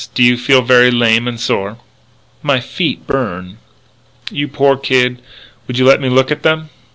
[0.15, 1.77] Do you feel very lame and sore?"
[2.41, 3.59] "My feet burn."
[4.31, 5.21] "You poor kid!...
[5.67, 6.71] Would you let me look at them?